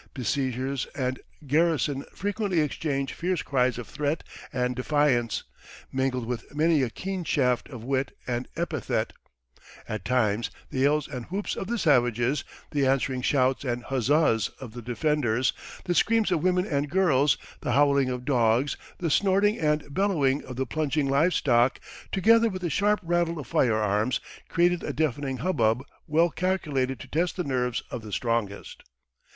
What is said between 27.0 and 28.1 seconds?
test the nerves of